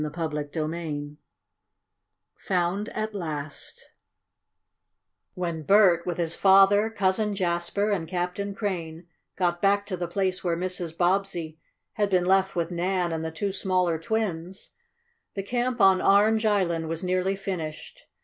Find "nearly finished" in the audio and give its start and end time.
17.03-18.05